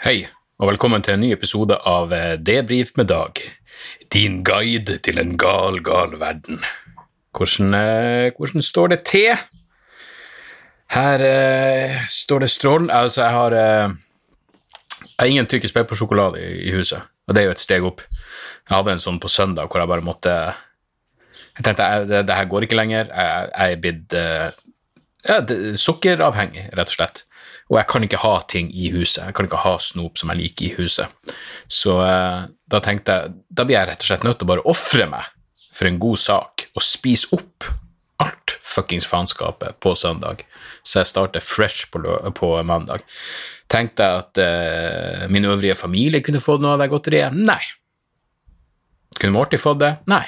[0.00, 0.22] Hei,
[0.56, 3.36] og velkommen til en ny episode av eh, Debrif med Dag.
[4.08, 6.62] Din guide til en gal, gal verden.
[7.36, 9.42] Hvordan, eh, hvordan står det til?
[10.94, 13.92] Her eh, står det strålende Altså, jeg har eh,
[15.04, 18.00] Jeg har ingen tykk peppersjokolade i, i huset, og det er jo et steg opp.
[18.00, 20.32] Jeg hadde en sånn på søndag hvor jeg bare måtte
[21.58, 23.12] Jeg tenkte det her går ikke lenger.
[23.12, 24.48] Jeg, jeg er blitt eh,
[25.28, 25.42] ja,
[25.76, 27.26] sukkeravhengig, rett og slett.
[27.70, 29.22] Og jeg kan ikke ha ting i huset.
[29.28, 31.34] Jeg kan ikke ha snop som jeg liker i huset.
[31.70, 34.66] Så eh, da tenkte jeg da blir jeg rett og slett nødt til å bare
[34.72, 35.30] ofre meg
[35.70, 37.68] for en god sak og spise opp
[38.20, 40.42] alt fuckings faenskapet på søndag.
[40.82, 42.02] Så jeg starter fresh på,
[42.36, 43.06] på mandag.
[43.70, 47.36] Tenkte jeg at eh, min øvrige familie kunne fått noe av det godteriet?
[47.38, 47.62] Nei.
[49.16, 49.94] Kunne Morty fått det?
[50.10, 50.24] Nei.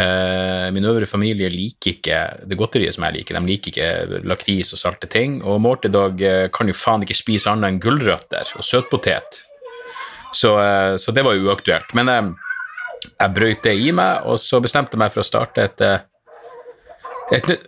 [0.00, 2.18] Eh, min øvrige familie liker ikke
[2.48, 3.36] det godteriet som jeg liker.
[3.36, 5.40] De liker ikke lakris og salte ting.
[5.44, 9.42] Og Morty eh, kan jo faen ikke spise annet enn gulrøtter og søtpotet.
[10.32, 11.92] Så, eh, så det var uaktuelt.
[11.98, 12.30] Men eh,
[13.08, 16.00] jeg brøyt det i meg, og så bestemte jeg meg for å starte et, eh,
[17.36, 17.66] et nytt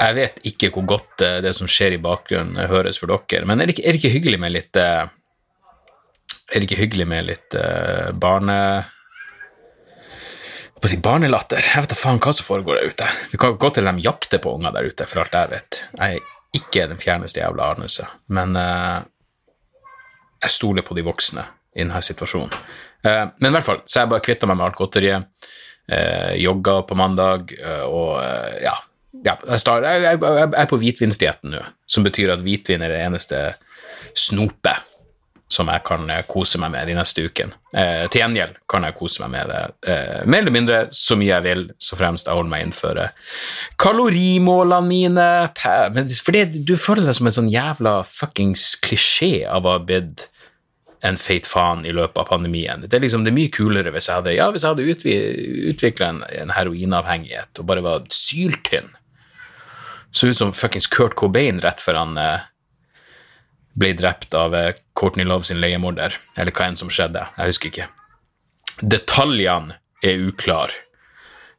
[0.00, 3.46] Jeg vet ikke hvor godt eh, det som skjer i bakgrunnen, eh, høres for dere,
[3.46, 5.02] men er det ikke, er det ikke hyggelig med litt eh,
[6.50, 8.56] Er det ikke hyggelig med litt eh, barne
[10.80, 11.60] på å si barnelatter.
[11.60, 13.08] Jeg vet da faen hva som foregår der ute.
[13.30, 15.80] Det kan godt til de jakter på unger der ute, for alt jeg vet.
[15.98, 19.00] Jeg er ikke den fjerneste jævla anelse, men uh,
[20.40, 21.44] jeg stoler på de voksne
[21.76, 22.54] i denne situasjonen.
[23.04, 25.48] Uh, men i hvert fall, så jeg bare kvitta meg med alt godteriet.
[25.90, 28.76] Uh, jogga på mandag, eh, og eh, ja,
[29.26, 32.94] ja jeg, start, jeg, jeg, jeg er på hvitvinsdietten nå, som betyr at hvitvin er
[32.94, 33.40] det eneste
[34.14, 34.86] snopet
[35.50, 37.56] som jeg kan eh, kose meg med de neste ukene.
[37.74, 41.32] Eh, til gjengjeld kan jeg kose meg med det eh, mer eller mindre så mye
[41.32, 43.14] jeg vil, så fremst jeg holder meg innenfor eh,
[43.82, 45.30] kalorimålene mine.
[45.96, 50.28] Men fordi du føler deg som en sånn jævla fuckings klisjé av å ha blitt
[51.00, 52.84] en feit faen i løpet av pandemien.
[52.84, 56.52] Det er liksom det er mye kulere hvis jeg hadde ja, hadde utvikla en, en
[56.52, 58.92] heroinavhengighet og bare var syltynn.
[60.12, 62.46] Så ut som fuckings Kurt Cobain rett før han eh,
[63.78, 67.24] ble drept av eh, Courtney Love sin leiemorder, eller hva enn som skjedde.
[67.38, 67.90] Jeg husker ikke.
[68.80, 70.86] Detaljene er uklare.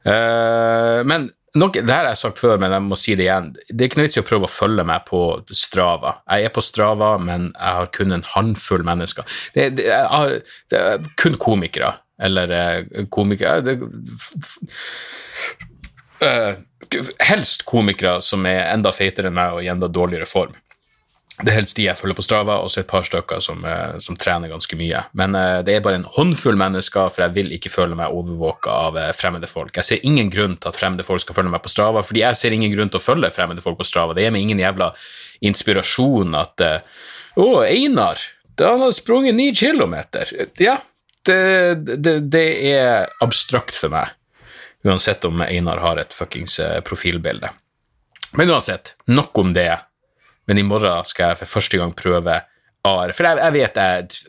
[0.05, 3.51] Uh, men nok, det her har jeg sagt før, men jeg må si det igjen.
[3.69, 5.21] Det er ikke noe vits i å prøve å følge meg på
[5.57, 6.15] Strava.
[6.29, 9.37] Jeg er på Strava, men jeg har kun en håndfull mennesker.
[9.55, 10.35] Det, det, jeg har,
[10.71, 13.77] det er kun komikere, eller eh, komikere det,
[16.25, 16.53] uh,
[17.23, 20.57] Helst komikere som er enda feitere enn meg og i enda dårligere form.
[21.41, 23.97] Det er helst de jeg følger på Strava, og så et par stykker som, eh,
[24.03, 24.99] som trener ganske mye.
[25.17, 28.75] Men uh, det er bare en håndfull mennesker, for jeg vil ikke føle meg overvåka
[28.89, 29.73] av uh, fremmede folk.
[29.79, 32.37] Jeg ser ingen grunn til at fremmede folk skal følge meg på Strava, fordi jeg
[32.37, 34.13] ser ingen grunn til å følge fremmede folk på Strava.
[34.17, 34.91] Det gir meg ingen jævla
[35.49, 38.21] inspirasjon at Å, uh, oh, Einar,
[38.61, 40.29] han har sprunget ni kilometer.
[40.61, 40.77] Ja,
[41.25, 41.41] det,
[41.97, 44.13] det, det er abstrakt for meg.
[44.85, 47.49] Uansett om Einar har et fuckings profilbilde.
[48.37, 49.71] Men uansett, nok om det
[50.51, 52.33] men i morgen skal jeg for første gang prøve
[52.83, 53.13] AR.
[53.15, 54.25] For jeg, jeg vet jeg,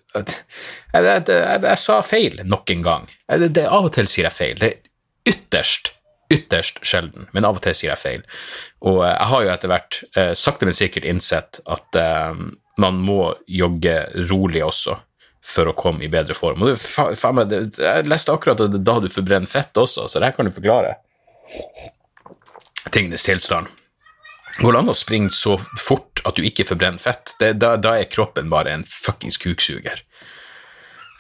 [0.95, 1.25] jeg,
[1.65, 3.09] jeg, sa feil nok en gang.
[3.27, 4.61] Det, det, av og til sier jeg feil.
[4.61, 5.91] Det er ytterst,
[6.31, 8.23] ytterst sjelden, men av og til sier jeg feil.
[8.87, 12.47] Og eh, jeg har jo etter hvert eh, sakte, men sikkert innsett at eh,
[12.87, 13.19] man må
[13.51, 13.99] jogge
[14.31, 14.95] rolig også
[15.43, 16.63] for å komme i bedre form.
[16.63, 20.23] Og du, fa, faen meg, jeg leste akkurat at da du forbrenner fett også, så
[20.23, 21.01] det her kan du forklare.
[22.95, 23.82] Tingenes tilstand.
[24.61, 27.35] Går det an å springe så fort at du ikke forbrenner fett?
[27.41, 30.03] Det, da, da er kroppen bare en fuckings kuksuger.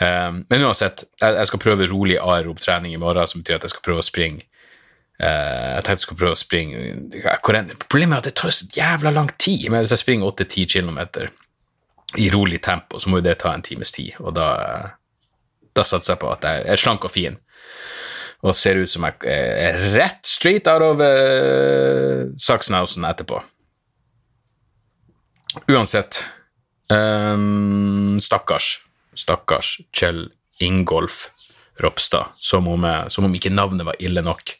[0.02, 3.68] Um, men uansett, jeg, jeg skal prøve rolig aerob trening i morgen, som betyr at
[3.68, 4.44] jeg skal prøve å springe.
[5.22, 6.78] Uh, jeg tenkte jeg skal prøve å springe
[7.84, 9.68] Problemet er at det tar så jævla lang tid.
[9.70, 10.98] Men hvis jeg springer 8-10 km
[12.20, 14.48] i rolig tempo, så må jo det ta en times tid, og da,
[15.72, 17.38] da satser jeg på at jeg er slank og fin
[18.42, 23.38] og ser ut som jeg er rett straight out of uh, Sachsenhausen etterpå.
[25.70, 26.18] Uansett
[26.90, 28.80] um, Stakkars,
[29.14, 30.26] stakkars Kjell
[30.64, 31.28] Ingolf
[31.82, 34.54] Ropstad, som om, eh, som om ikke navnet var ille nok.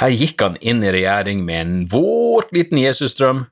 [0.00, 3.44] Her gikk han inn i regjering med en vårt liten Jesusdrøm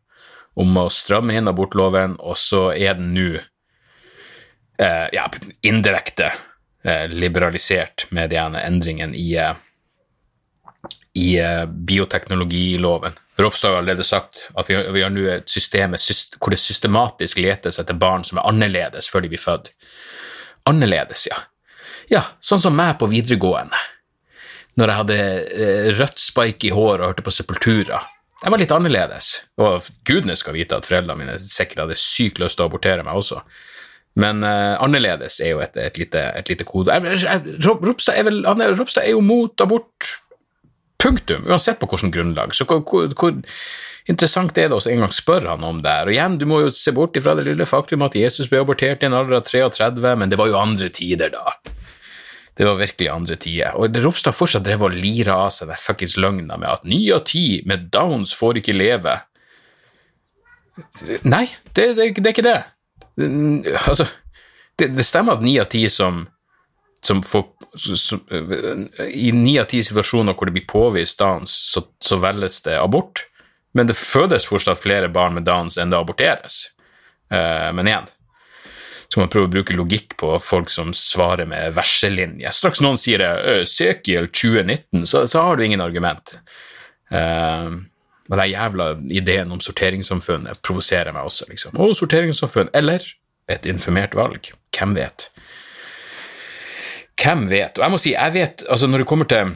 [0.56, 3.28] om å stramme inn abortloven, og så er den nå
[4.80, 5.28] eh, ja,
[5.62, 6.42] indirekte eh,
[7.10, 9.54] liberalisert med de ene endringen i, eh,
[11.14, 13.12] i eh, bioteknologiloven.
[13.36, 17.80] Ropstad har allerede sagt at vi, vi har nå et system hvor det systematisk letes
[17.82, 19.72] etter barn som er annerledes før de blir født.
[20.70, 21.42] Annerledes, ja.
[22.08, 23.78] Ja, sånn som meg på videregående.
[24.76, 28.02] Når jeg hadde eh, rødt spike i håret og hørte på Sepultura,
[28.42, 29.30] jeg var litt annerledes.
[29.58, 33.16] Og gudene skal vite at foreldrene mine sikkert hadde sykt lyst til å abortere meg
[33.16, 33.40] også.
[34.16, 36.94] Men uh, annerledes er jo et, et, lite, et lite, kode.
[36.94, 40.14] Jeg, jeg, Ropstad, er vel, er, Ropstad er jo mot abort,
[41.02, 42.54] punktum, uansett på hvilket grunnlag.
[42.56, 43.34] Så hvor, hvor, hvor
[44.08, 46.08] interessant er det å en gang spørre han om det her?
[46.08, 49.04] Og igjen, du må jo se bort ifra det lille faktum at Jesus ble abortert
[49.04, 51.58] i en alder av 33, men det var jo andre tider da.
[52.56, 53.76] Det var virkelig andre tider.
[53.76, 57.26] Og Ropstad fortsatt drev og lira av seg den fuckings løgna med at ni av
[57.28, 59.18] ti med downs får ikke leve.
[61.28, 61.44] Nei,
[61.76, 62.62] det, det, det er ikke det.
[63.16, 64.06] Altså,
[64.78, 66.26] det, det stemmer at ni av ti som,
[67.00, 67.46] som får
[67.76, 68.20] som,
[69.08, 73.26] I ni av ti situasjoner hvor det blir påvist Downs, så, så, velges det abort.
[73.76, 76.66] Men det fødes fortsatt flere barn med Downs enn det aborteres.
[77.32, 78.12] Uh, men igjen
[79.06, 82.50] skal man prøve å bruke logikk på folk som svarer med verselinje.
[82.52, 86.38] Straks noen sier det, Sekiel 2019, så, så, har du ingen argument.
[87.12, 87.78] Uh,
[88.28, 91.78] men den jævla ideen om sorteringssamfunnet provoserer meg også, liksom.
[91.82, 92.72] Og sorteringssamfunn.
[92.74, 93.04] Eller
[93.48, 94.50] et informert valg.
[94.74, 95.28] Hvem vet?
[97.22, 97.78] Hvem vet?
[97.78, 99.54] Og jeg må si, jeg vet Altså, når det kommer til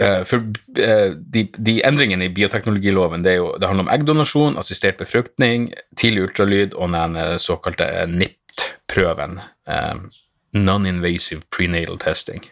[0.00, 4.96] uh, For uh, de, de, endringene i bioteknologiloven, det, jo, det, handler om eggdonasjon, assistert
[5.02, 9.40] befruktning, tidlig ultralyd og den eh, såkalte NIPT-prøven.
[9.68, 10.08] Uh,
[10.52, 12.42] Non-invasive prenatal testing.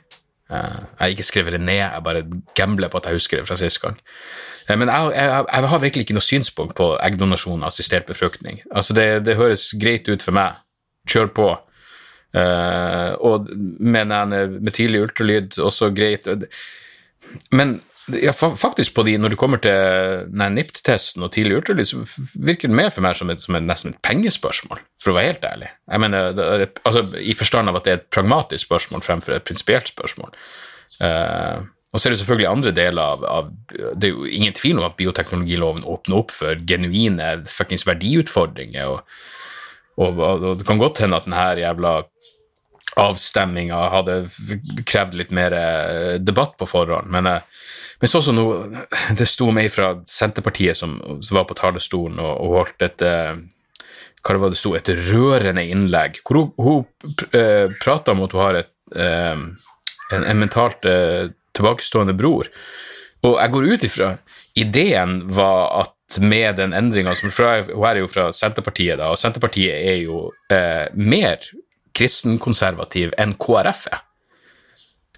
[0.51, 2.23] jeg har ikke skrevet det ned, jeg bare
[2.57, 3.99] gambler på at jeg husker det fra sist gang.
[4.71, 8.63] Eh, men jeg, jeg, jeg, har virkelig ikke noe synspunkt på eggdonasjon og assistert befruktning.
[8.71, 10.63] Altså det, det, høres greit ut for meg.
[11.11, 11.51] Kjør på.
[12.31, 13.49] Uh, og
[13.83, 16.29] med, med tidlig ultralyd også greit.
[17.51, 17.81] Men
[18.23, 22.05] ja, faktisk på de, når det kommer til NIPT-testen og tidlig ultralyd, så
[22.47, 25.33] virker det mer for meg som et, som et, nesten et pengespørsmål, for å være
[25.33, 25.73] helt ærlig.
[25.91, 29.47] Jeg mener, det, altså, I forstand av at det er et pragmatisk spørsmål fremfor et
[29.47, 30.35] prinsipielt spørsmål.
[31.01, 33.51] Uh, og så er det selvfølgelig andre deler av, av,
[33.99, 39.03] Det er jo ingen tvil om at bioteknologiloven åpner opp for genuine fuckings verdiutfordringer, og,
[39.99, 41.95] og, og, det kan godt hende at denne jævla
[42.99, 44.17] avstemminga hadde
[44.89, 47.67] krevd litt mer eh, debatt på forhånd, men, eh,
[48.01, 48.47] men sånn som nå
[49.19, 53.35] Det sto meg fra Senterpartiet som, som var på talerstolen og, og holdt et eh,
[54.21, 58.43] hva det var det sto, et rørende innlegg, hvor hun, hun prata om at hun
[58.43, 59.47] har et, en,
[60.19, 60.85] en, mentalt
[61.61, 62.51] tilbakestående bror.
[63.29, 64.13] Og jeg går ut ifra
[64.59, 69.77] Ideen var at med den endringa som Hun er jo fra Senterpartiet, da, og Senterpartiet
[69.77, 71.39] er jo eh, mer
[71.95, 74.03] kristenkonservativ enn KrF er.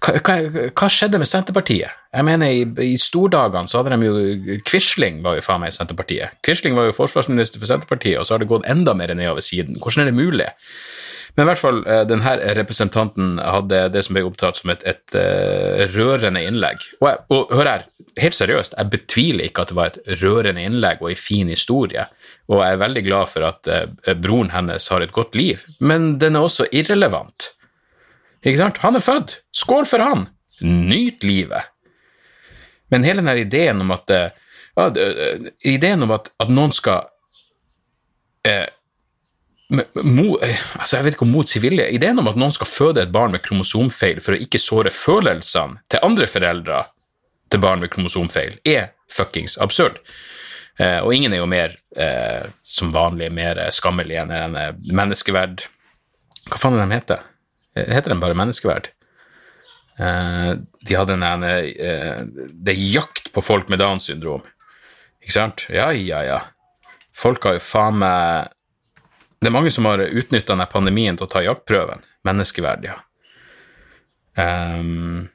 [0.03, 0.35] Hva, hva,
[0.75, 1.99] hva, skjedde med Senterpartiet?
[2.13, 5.77] Jeg mener, I, i stordagene så hadde de jo Quisling var jo faen meg i
[5.77, 6.35] Senterpartiet.
[6.43, 9.79] Quisling var jo forsvarsminister for Senterpartiet, og så har det gått enda mer nedover siden.
[9.79, 10.49] Hvordan er det mulig?
[11.33, 15.15] Men i hvert fall, eh, denne representanten hadde det som ble opptatt som et, et
[15.17, 16.83] uh, rørende innlegg.
[17.01, 17.85] Og, og hør her,
[18.21, 22.05] helt seriøst, jeg betviler ikke at det var et rørende innlegg og en fin historie,
[22.51, 26.19] og jeg er veldig glad for at uh, broren hennes har et godt liv, men
[26.21, 27.49] den er også irrelevant.
[28.43, 28.83] Ikke sant?
[28.85, 30.27] Han er født, skål for han!
[30.61, 31.71] Nyt livet!
[32.93, 34.83] Men hele denne ideen om at, ja,
[35.65, 37.07] ideen om at, at noen skal
[39.71, 41.87] Mo, altså jeg vet ikke om mot sin vilje.
[41.95, 45.79] Ideen om at noen skal føde et barn med kromosomfeil for å ikke såre følelsene
[45.89, 46.83] til andre foreldre
[47.53, 49.99] til barn med kromosomfeil, er fuckings absurd.
[50.81, 55.67] Eh, og ingen er jo mer, eh, som vanlig, mer skammelig enn en eh, menneskeverd
[56.49, 57.21] Hva faen er de heter?
[57.77, 58.89] Eh, heter de bare menneskeverd?
[60.01, 60.49] Eh,
[60.81, 64.41] de hadde en eh, Det er jakt på folk med Downs syndrom.
[65.21, 65.67] Ikke sant?
[65.69, 66.41] Ja, ja, ja.
[67.13, 68.49] Folk har jo faen meg
[69.43, 72.03] det er mange som har utnytta denne pandemien til å ta jaktprøven.
[72.27, 72.99] Menneskeverd, ja.
[74.39, 75.27] Um,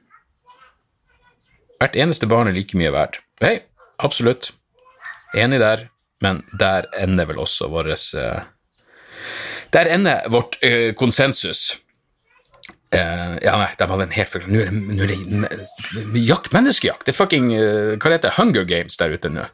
[1.79, 3.21] hvert eneste barn er like mye verdt.
[3.43, 3.59] Hei,
[4.03, 4.51] absolutt.
[5.37, 5.85] Enig der,
[6.25, 8.41] men der ender vel også vår uh,
[9.71, 11.77] Der ender vårt uh, konsensus.
[12.89, 17.05] Uh, ja, nei, de hadde en helt full Nå er det jakt, menneskejakt.
[17.05, 18.37] Det er fucking Hva heter det?
[18.39, 19.45] Hunger Games der ute nå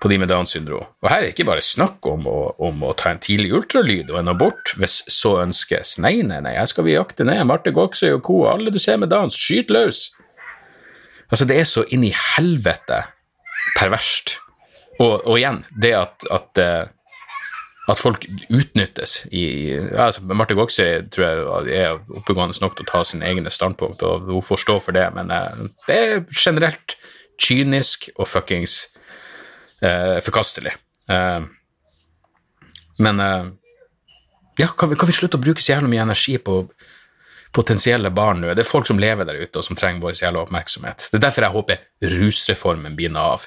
[0.00, 0.84] på de med Downs syndrom.
[1.02, 4.10] Og her er det ikke bare snakk om å, om å, ta en tidlig ultralyd
[4.12, 5.96] og en abort, hvis så ønskes.
[6.02, 8.42] Nei, nei, nei, her skal vi jakte ned Marte Goksøy og co.
[8.50, 10.10] Alle du ser med Downs, skyt løs!
[11.30, 13.06] Altså, det er så inn i helvete
[13.76, 14.36] perverst.
[15.00, 16.84] Og, og igjen, det at, at, eh,
[17.90, 19.46] at folk utnyttes i
[19.96, 21.26] altså, Marte Goksøy tror
[21.66, 24.96] jeg er oppegående nok til å ta sine egne standpunkt, og hun får stå for
[24.96, 26.96] det, men uh, det er generelt
[27.42, 28.95] kynisk og fuckings eh,
[30.24, 30.72] forkastelig.
[31.08, 31.42] Eh,
[32.98, 33.46] men eh,
[34.56, 36.62] ja, kan vi, kan vi, slutte å bruke så jævlig mye energi på
[37.56, 38.54] potensielle barn nå?
[38.54, 41.10] Det er folk som lever der ute, og som trenger vår jævla oppmerksomhet.
[41.10, 43.46] Det er derfor jeg håper rusreformen blir av.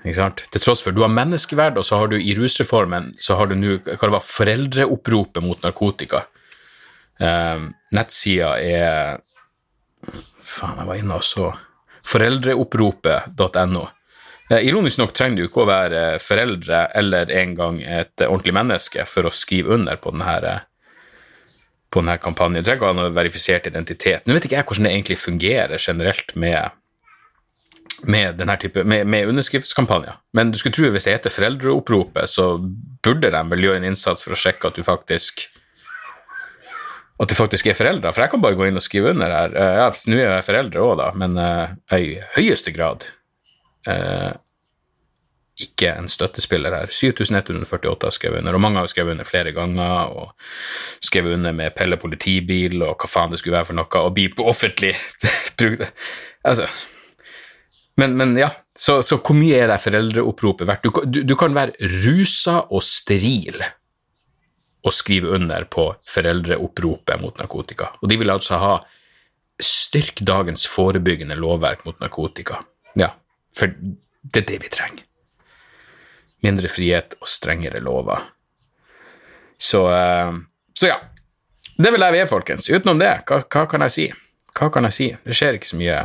[0.00, 0.42] Ikke sant?
[0.50, 3.56] Til tross for du har menneskeverd, og så har du i rusreformen så har du
[3.58, 6.24] nå hva det var, foreldreoppropet mot narkotika.
[7.20, 9.18] Eh, nettsida er
[10.40, 11.50] Faen, jeg var inne og så
[12.08, 13.82] Foreldreoppropet.no.
[14.50, 19.28] Eh, ironisk nok trenger du ikke å være foreldre eller engang et ordentlig menneske for
[19.28, 20.56] å skrive under på denne,
[21.90, 22.64] på denne kampanjen.
[22.64, 24.26] Du trenger ikke å ha noe verifisert identitet.
[24.26, 26.76] Nå vet ikke jeg hvordan det egentlig fungerer generelt med
[28.08, 30.14] med type, med, med underskriftskampanjer.
[30.32, 32.54] Men du skulle tro at hvis det heter Foreldreoppropet, så
[33.04, 35.44] burde de vel gjøre en innsats for å sjekke at du faktisk
[37.20, 38.08] at du faktisk er foreldre.
[38.16, 39.52] For jeg kan bare gå inn og skrive under her.
[39.52, 41.36] Eh, ja, nå er jeg foreldre òg, da, men
[41.92, 43.10] i høyeste grad
[43.88, 44.32] uh,
[45.60, 46.92] ikke en støttespiller her.
[46.92, 50.14] 7148 har skrevet under, og mange har skrevet under flere ganger.
[50.16, 50.32] Og
[51.04, 54.30] skrevet under med Pelle politibil og hva faen det skulle være for noe, og bli
[54.32, 54.94] på offentlig
[56.48, 56.68] altså
[58.00, 60.86] men, men, ja, så, så, hvor mye er det foreldreoppropet verdt?
[60.86, 63.60] Du, du, du, kan være rusa og steril
[64.80, 67.90] og skrive under på foreldreoppropet mot narkotika.
[68.00, 68.72] Og de vil altså ha
[69.60, 72.62] styrk dagens forebyggende lovverk mot narkotika.
[72.96, 73.10] Ja,
[73.56, 75.06] for det er det vi trenger.
[76.44, 78.22] Mindre frihet og strengere lover.
[79.60, 80.36] Så, uh,
[80.76, 81.00] så ja.
[81.80, 82.68] Det vil jeg være, folkens.
[82.68, 84.08] Utenom det, hva, hva kan jeg si?
[84.56, 85.06] Hva kan jeg si?
[85.24, 86.00] Det skjer ikke så mye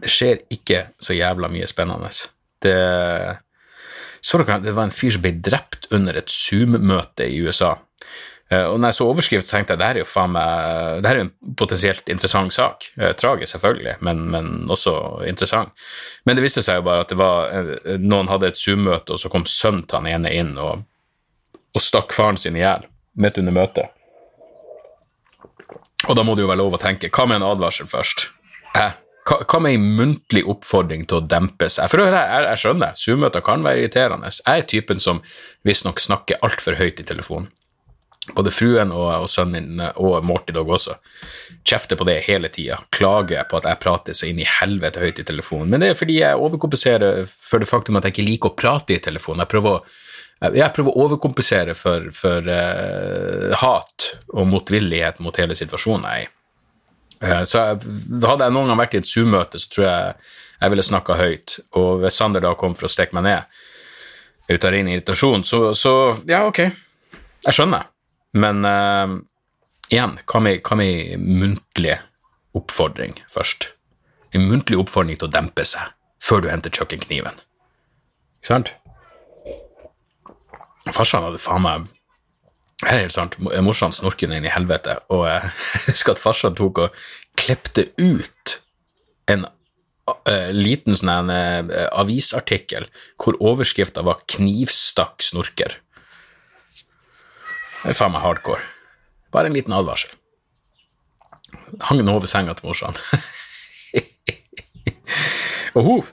[0.00, 2.10] det skjer ikke så jævla mye spennende.
[2.62, 2.76] Det,
[4.64, 7.74] det var en fyr som ble drept under et Zoom-møte i USA.
[8.52, 11.08] Eh, og når jeg så overskrift, tenkte jeg det her er jo faen meg Det
[11.08, 12.88] her er en potensielt interessant sak.
[12.98, 14.94] Eh, tragisk, selvfølgelig, men, men, også
[15.28, 15.72] interessant.
[16.26, 19.22] Men det viste seg jo bare at det var eh, noen hadde et Zoom-møte, og
[19.22, 20.84] så kom sønnen til han ene inn og,
[21.72, 22.88] og stakk faren sin i hjel
[23.22, 23.98] midt under møtet.
[26.08, 28.26] Og da må det jo være lov å tenke hva med en advarsel først?
[28.74, 28.90] Hæ?
[29.22, 31.86] Hva med en muntlig oppfordring til å dempe seg?
[31.92, 34.32] For jeg, jeg, jeg skjønner, Zoom-møter kan være irriterende.
[34.34, 35.20] Jeg er typen som
[35.68, 37.52] visstnok snakker altfor høyt i telefonen.
[38.30, 40.94] Både fruen og, og sønnen min, og Morty Dog også,
[41.66, 42.78] kjefter på det hele tida.
[42.94, 45.72] Klager på at jeg prater så inn i helvete høyt i telefonen.
[45.72, 48.94] Men det er fordi jeg overkompenserer for det faktum at jeg ikke liker å prate
[48.94, 49.42] i telefonen.
[49.42, 49.82] Jeg prøver å,
[50.54, 56.28] jeg prøver å overkompensere for, for uh, hat og motvillighet mot hele situasjonen jeg er
[56.28, 56.30] i.
[57.22, 60.16] Uh, så hadde jeg noen gang vært i et Zoom-møte, så tror jeg
[60.62, 61.58] jeg ville snakka høyt.
[61.78, 63.58] Og hvis Sander da kom for å stikke meg ned
[64.52, 65.92] ut av ren irritasjon, så, så,
[66.28, 66.64] ja, ok,
[67.46, 67.91] jeg skjønner.
[68.32, 69.18] Men uh,
[69.92, 71.98] igjen, hva med, med muntlig
[72.56, 73.72] oppfordring først?
[74.32, 77.40] En muntlig oppfordring til å dempe seg før du henter kjøkkenkniven.
[78.40, 78.72] Ikke sant?
[80.92, 81.90] Farsan hadde faen meg
[82.82, 83.36] Helt sant.
[83.62, 85.50] Morsan snorker inn i helvete, og jeg
[85.86, 86.96] husker at farsan tok og
[87.38, 88.56] klepte ut
[89.30, 92.88] en uh, liten sånn uh, avisartikkel
[93.22, 95.78] hvor overskrifta var 'Knivstakk snorker'.
[97.82, 98.62] Det er faen meg hardcore.
[99.34, 100.12] Bare en liten advarsel.
[101.82, 102.96] Hang den over senga til morsan.
[105.76, 106.12] og hun,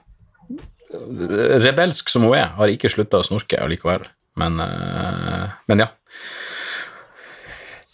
[1.62, 4.08] rebelsk som hun er, har ikke slutta å snorke allikevel.
[4.40, 5.92] Men, uh, men ja.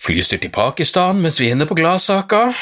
[0.06, 2.54] Flystyrt til Pakistan mens vi er inne på gladsaker.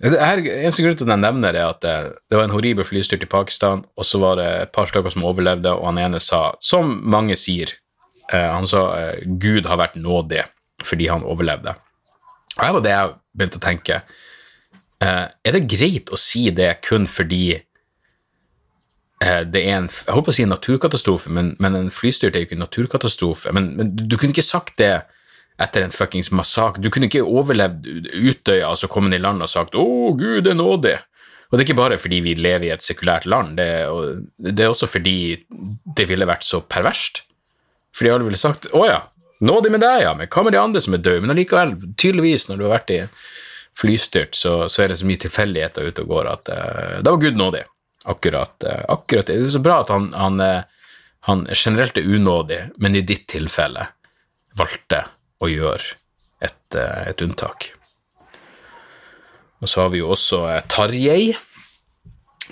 [0.00, 1.94] Eneste grunn til at jeg nevner er at det,
[2.30, 5.26] det var en horribel flystyrt i Pakistan, og så var det et par stykker som
[5.28, 7.89] overlevde, og han ene sa, som mange sier, eh,
[8.38, 10.44] han sa eh, Gud har vært nådig
[10.86, 11.74] fordi han overlevde.
[12.56, 14.00] Og her var det jeg begynte å tenke.
[15.00, 20.32] Eh, er det greit å si det kun fordi eh, det er en Jeg på
[20.32, 23.54] å si en naturkatastrofe, men, men en flystyrt er jo ikke en naturkatastrofe.
[23.56, 24.94] Men, men du, kunne ikke sagt det
[25.60, 26.82] etter en fuckings massakre.
[26.82, 31.06] Du kunne ikke overlevd Utøya, altså kommet i land og sagt 'Å, Gud er nådig'.
[31.50, 33.88] Og det er ikke bare fordi vi lever i et sekulært land, det er,
[34.38, 35.34] det er også fordi
[35.98, 37.24] det ville vært så perverst.
[37.96, 39.00] Fordi hadde vel sagt 'Å ja,
[39.40, 42.48] nådig med deg, ja, men hva med de andre som er døde?' Men allikevel, tydeligvis,
[42.48, 43.00] når du har vært i
[43.80, 47.22] flystyrt, så, så er det så mye tilfeldigheter ute og går at uh, det var
[47.22, 47.64] Gud nådig.
[48.04, 48.54] Akkurat.
[48.64, 49.26] Uh, akkurat.
[49.26, 50.62] Det er så bra at han, han, uh,
[51.28, 53.86] han generelt er unådig, men i ditt tilfelle
[54.58, 55.04] valgte
[55.40, 55.96] å gjøre
[56.42, 57.70] et, et unntak.
[59.60, 60.42] Og så har vi jo også
[60.72, 61.36] Tarjei.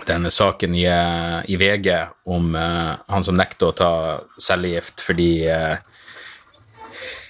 [0.07, 1.89] Denne saken i, eh, i VG
[2.25, 3.93] om uh, han som nekter å ta
[4.41, 5.77] cellegift fordi uh,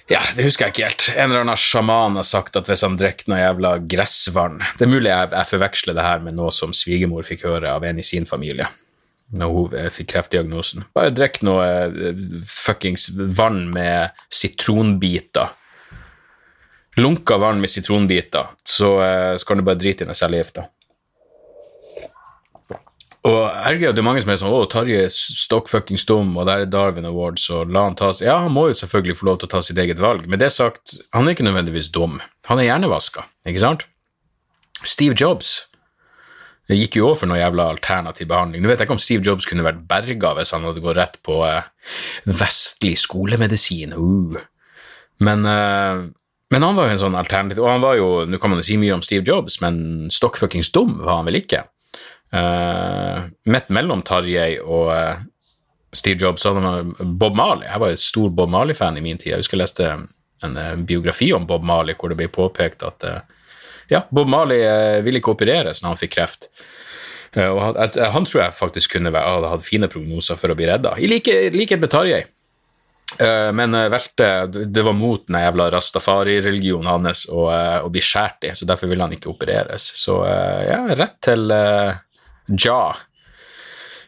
[0.09, 1.07] Ja, det husker jeg ikke helt.
[1.13, 4.91] En eller annen sjaman har sagt at hvis han drikker noe jævla gressvann Det er
[4.91, 8.05] mulig jeg, jeg forveksler det her med noe som svigermor fikk høre av en i
[8.05, 8.69] sin familie
[9.29, 10.87] når hun fikk kreftdiagnosen.
[10.97, 11.67] Bare drikk noe
[12.49, 15.51] fuckings vann med sitronbiter
[16.99, 20.67] lunka vann med sitronbiter, så uh, kan du bare drite i den cellegifta.
[23.27, 25.67] Og herregud, det er mange som er sånn 'Å, Tarjei er stokk
[26.07, 29.17] dum', og der er Darwin Awards, og la han ta Ja, han må jo selvfølgelig
[29.17, 30.27] få lov til å ta sitt eget valg.
[30.27, 32.21] Med det sagt, han er ikke nødvendigvis dum.
[32.47, 33.85] Han er hjernevaska, ikke sant?
[34.83, 35.65] Steve Jobs
[36.69, 38.61] det gikk jo òg for noe jævla alternativ behandling.
[38.61, 41.15] Nå vet jeg ikke om Steve Jobs kunne vært berga hvis han hadde gått rett
[41.25, 41.65] på eh,
[42.29, 43.95] vestlig skolemedisin.
[43.97, 44.37] Uh.
[45.25, 46.05] Men, uh,
[46.53, 48.67] men, han var jo en sånn alternativ Og han var jo, nå kan man jo
[48.69, 51.65] si mye om Steve Jobs, men stokkfuckings dum var han vel ikke?
[52.29, 55.21] Uh, midt mellom Tarjei og uh,
[55.95, 57.65] Steve Jobs han Bob Marley.
[57.65, 59.33] Jeg var en stor Bob Marley-fan i min tid.
[59.33, 59.87] Jeg husker jeg leste
[60.45, 63.07] en uh, biografi om Bob Marley hvor det ble påpekt at
[63.89, 64.61] ja, Bob Marley
[65.01, 66.43] ville ikke opereres når han fikk kreft.
[67.41, 67.79] og
[68.13, 71.81] Han tror jeg faktisk kunne være, hadde fine prognoser for å bli redda, i likhet
[71.81, 72.19] med Tarjei.
[73.57, 78.69] Men velte Det var mot den jævla rastafari-religionen hans å, å, bli skåret i, så
[78.69, 79.89] derfor ville han ikke opereres.
[79.97, 81.49] Så ja, rett til
[82.49, 82.95] Ja.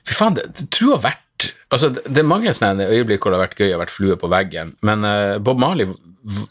[0.07, 1.27] Fy faen, det, det tror jeg har vært
[1.71, 4.17] Altså, det, det er mange sånne øyeblikk hvor det har vært gøy å vært flue
[4.19, 5.87] på veggen, men uh, Bob Marley,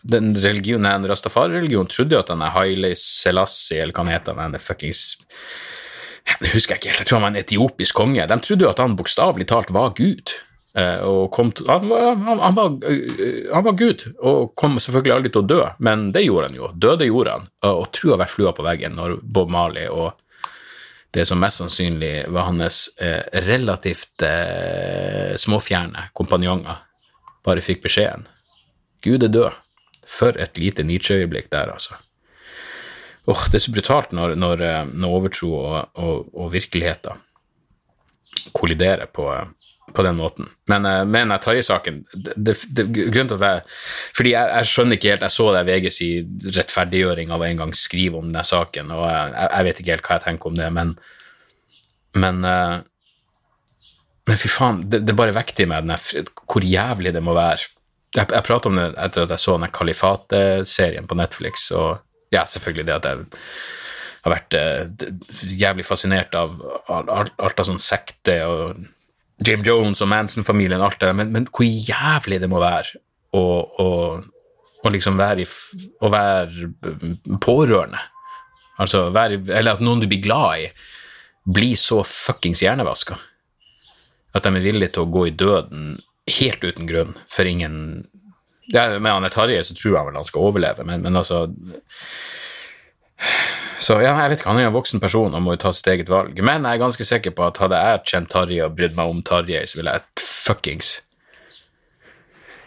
[0.02, 4.64] den religionen, rastafari-religionen, trodde jo at han er Haile Selassie, eller hva han heter, den
[4.64, 5.02] fuckings
[6.26, 8.26] Jeg husker ikke helt, jeg tror han var en etiopisk konge.
[8.32, 10.34] De trodde jo at han bokstavelig talt var Gud.
[10.78, 15.32] Uh, og kom til, han, han, han, var, han, var, Gud, og kom selvfølgelig aldri
[15.34, 16.72] til å dø, men det gjorde han jo.
[16.78, 19.90] Døde gjorde han, og, og tror jeg har vært flua på veggen når Bob Marley
[19.90, 20.14] og
[21.14, 26.84] det som mest sannsynlig var hans eh, relativt eh, småfjerne kompanjonger,
[27.46, 28.28] bare fikk beskjeden.
[29.02, 29.58] Gud er død.
[30.10, 31.94] For et lite Nietzsche-øyeblikk der, altså.
[33.30, 37.18] Oh, det er så brutalt når, når, eh, når overtro og, og, og virkeligheter
[38.56, 39.26] kolliderer på,
[39.94, 40.48] på den måten.
[40.70, 43.62] Men, jeg tar i saken Grunnen til at jeg
[44.16, 46.10] Fordi jeg, jeg, skjønner ikke helt Jeg så det VG si
[46.56, 50.06] rettferdiggjøring av å en gang skrive om den saken, og jeg, jeg, vet ikke helt
[50.06, 50.94] hva jeg tenker om det, men
[52.20, 52.78] Men, uh,
[54.26, 55.90] men fy faen, det, det bare vekter i meg
[56.50, 57.68] hvor jævlig det må være.
[58.16, 62.02] Jeg, jeg pratet om det etter at jeg så den Kalifat-serien på Netflix, og
[62.34, 63.22] ja, selvfølgelig det at jeg
[64.26, 65.06] har vært uh,
[65.62, 66.58] jævlig fascinert av
[66.90, 68.82] alt av sånn sekte og
[69.46, 73.00] Jim Jones og Manson-familien, alt det men, men, hvor jævlig det må være
[73.36, 73.42] å,
[73.84, 73.88] å,
[74.84, 76.70] å liksom være, i, å være
[77.42, 78.00] pårørende.
[78.80, 80.70] Altså være, Eller at noen du blir glad i,
[81.50, 83.16] blir så fuckings hjernevaska.
[84.36, 85.96] At de er villige til å gå i døden
[86.30, 88.04] helt uten grunn, for ingen
[88.70, 91.48] ja, Med Anne Tarjei så tror jeg vel han skal overleve, men, men altså
[93.80, 95.70] så ja, jeg vet ikke, han er jo en voksen person og må jo ta
[95.72, 96.36] sitt eget valg.
[96.44, 99.22] Men jeg er ganske sikker på at hadde jeg kjent Tarjei og brydd meg om
[99.24, 100.98] Tarjei, så ville jeg fuckings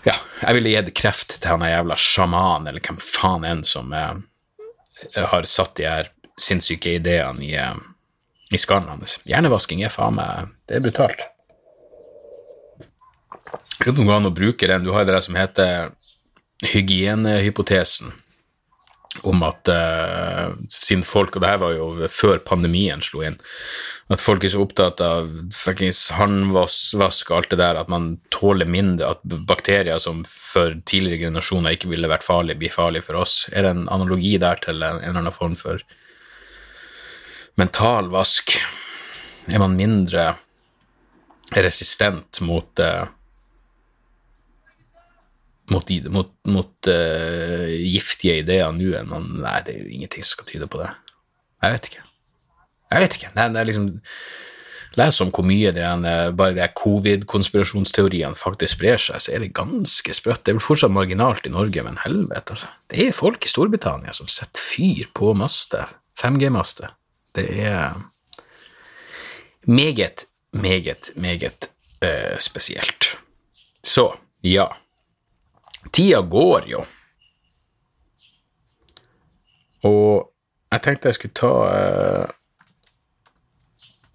[0.07, 4.15] Ja, jeg ville gitt kreft til han jævla sjaman, eller hvem faen enn som eh,
[5.29, 6.09] har satt de her
[6.41, 7.77] sinnssyke ideene i, eh,
[8.49, 9.19] i skallen hans.
[9.29, 11.23] Hjernevasking er faen meg Det er brutalt.
[13.83, 14.83] Lurer på om det går an å bruke den.
[14.85, 15.93] Du har jo det der som heter
[16.73, 18.13] hygienehypotesen
[19.21, 23.37] om at uh, siden folk, og det her var jo før pandemien slo inn,
[24.11, 28.69] at folk er så opptatt av fuckings håndvask og alt det der, at man tåler
[28.69, 33.37] mindre, at bakterier som for tidligere generasjoner ikke ville vært farlige, blir farlige for oss.
[33.53, 35.81] Er det en analogi der til en, en eller annen form for
[37.59, 38.57] mental vask?
[39.49, 40.33] Er man mindre
[41.53, 43.05] resistent mot uh,
[45.73, 50.37] mot, mot, mot uh, giftige ideer nå enn man Nei, det er jo ingenting som
[50.37, 50.89] skal tyde på det.
[51.63, 52.07] Jeg vet ikke.
[52.93, 53.31] Jeg vet ikke.
[53.35, 53.91] Det, det er liksom
[54.93, 59.55] Les om hvor mye det er, bare de covid-konspirasjonsteoriene faktisk sprer seg, så er det
[59.57, 60.43] ganske sprøtt.
[60.45, 62.69] Det er vel fortsatt marginalt i Norge, men helvete, altså.
[62.93, 65.95] Det er folk i Storbritannia som setter fyr på master.
[66.21, 66.93] 5G-master.
[67.33, 67.97] Det er
[69.65, 71.69] meget, meget, meget
[72.05, 73.15] uh, spesielt.
[73.81, 74.11] Så,
[74.45, 74.69] ja.
[75.91, 76.83] Tida går jo.
[79.89, 80.29] Og
[80.73, 82.31] jeg tenkte jeg skulle ta uh,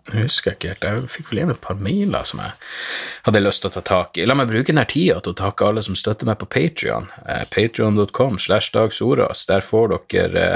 [0.09, 2.55] Jeg husker ikke helt, jeg fikk vel inn et par mailer som jeg
[3.27, 4.25] hadde lyst til å ta tak i.
[4.25, 7.11] La meg bruke denne tida til å takke alle som støtter meg på Patrion.
[7.29, 9.45] Eh, Patrion.com slash dagsordas.
[9.51, 10.47] Der får dere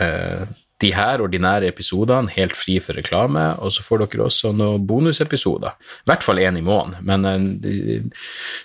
[0.00, 0.48] uh,
[0.82, 5.74] de her ordinære episodene helt fri for reklame, og så får dere også noen bonusepisoder.
[5.74, 7.98] I hvert fall én i måneden, men uh, de,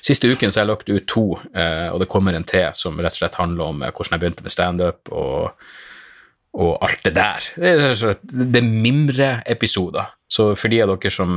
[0.04, 2.99] siste uken så har jeg lagt ut to, uh, og det kommer en til som
[3.02, 5.65] rett og slett handler om uh, hvordan jeg begynte med standup og,
[6.54, 7.49] og alt det der.
[7.58, 11.34] Det er, det er mimreepisoder, så for de av dere som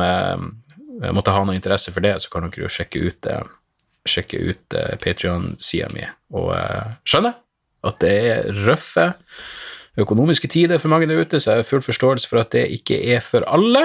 [1.13, 3.29] måtte ha noe interesse for det, så kan dere jo sjekke ut,
[4.09, 6.05] sjekke ut Patrion-sida mi
[6.37, 6.53] og
[7.05, 7.33] skjønne
[7.87, 9.11] at det er røffe
[9.97, 12.97] økonomiske tider for mange der ute, så jeg har full forståelse for at det ikke
[13.15, 13.85] er for alle.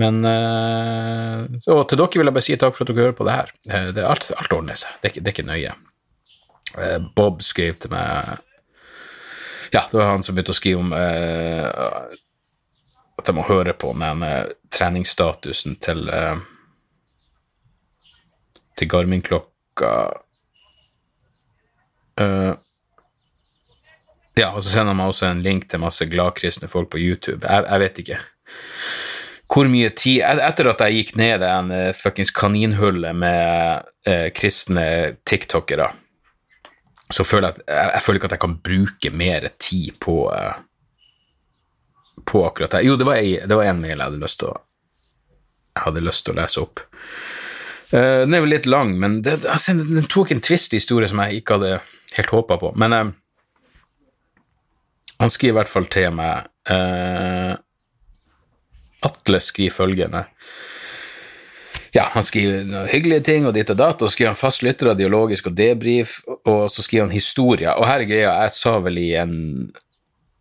[0.00, 3.26] Men uh, så til dere vil jeg bare si takk for at dere hører på
[3.28, 3.48] det her.
[3.66, 5.72] Det det alt, alt ordner seg, det er ikke, det er ikke nøye.
[6.72, 8.08] Uh, Bob skrev til meg
[9.72, 12.10] Ja, det var han som begynte å skrive om at
[13.24, 14.24] jeg må høre på den
[14.68, 16.10] treningsstatusen til
[18.76, 19.92] til Garmin-klokka
[24.38, 27.44] Ja, og så sender han meg også en link til masse gladkristne folk på YouTube.
[27.44, 28.20] Jeg, jeg vet ikke
[29.52, 34.86] hvor mye tid Etter at jeg gikk ned en uh, fuckings kaninhullet med uh, kristne
[35.28, 35.90] tiktokere,
[37.12, 40.16] så føler jeg, at, jeg, jeg føler ikke at jeg kan bruke mer tid på
[40.32, 40.54] uh,
[42.28, 42.84] på akkurat det.
[42.86, 44.58] Jo, det var, ei, det var en mail jeg hadde lyst til å
[45.72, 46.82] jeg hadde lyst til å lese opp.
[47.92, 51.08] Uh, den er vel litt lang, men det, altså, den tok en twist i historie
[51.08, 51.78] som jeg ikke hadde
[52.16, 52.72] helt håpa på.
[52.80, 52.96] Men
[55.22, 57.54] han skriver i hvert fall til meg uh,
[59.06, 60.26] Atle skriver følgende
[61.92, 65.50] ja, han skriver hyggelige ting og ditt og datt, og skriver han fastlytter av dialogisk
[65.50, 67.74] og debrief, og så skriver han historier.
[67.76, 69.34] Og her er greia, jeg sa vel i en